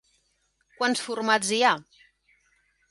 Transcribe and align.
Quants 0.79 1.03
formats 1.09 1.53
hi 1.57 1.61
ha? 1.69 1.77